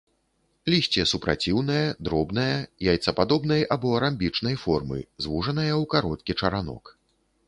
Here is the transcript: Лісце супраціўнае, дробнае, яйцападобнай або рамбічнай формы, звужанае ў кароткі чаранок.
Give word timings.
Лісце 0.73 1.03
супраціўнае, 1.11 1.83
дробнае, 2.07 2.53
яйцападобнай 2.93 3.61
або 3.75 3.89
рамбічнай 4.05 4.55
формы, 4.63 4.97
звужанае 5.27 5.67
ў 5.67 5.83
кароткі 5.93 6.31
чаранок. 6.41 6.83